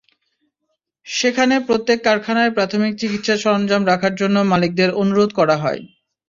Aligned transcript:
সেখানে 1.07 1.55
প্রত্যেক 1.67 1.99
কারখানায় 2.03 2.51
প্রাথমিক 2.51 2.93
চিকিৎসা 3.01 3.35
সরঞ্জাম 3.37 3.81
রাখার 3.87 4.13
জন্য 4.15 4.37
মালিকদের 4.51 4.89
অনুরোধ 5.01 5.29
করা 5.39 5.55
হয়। 5.63 5.81